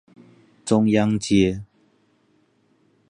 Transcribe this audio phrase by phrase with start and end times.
[0.65, 1.61] 中央街